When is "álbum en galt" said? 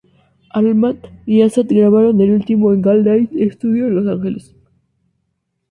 2.43-3.05